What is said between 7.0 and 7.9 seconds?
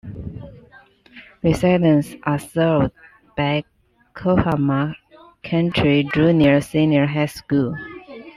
High School.